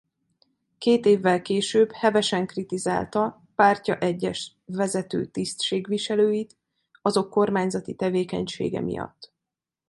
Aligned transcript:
Két 0.77 1.05
évvel 1.05 1.41
később 1.41 1.91
hevesen 1.91 2.47
kritizálta 2.47 3.41
pártja 3.55 3.97
egyes 3.97 4.55
vezető 4.65 5.25
tisztségviselőit 5.25 6.57
azok 7.01 7.29
kormányzati 7.29 7.93
tevékenysége 7.95 8.79
miatt. 8.81 9.33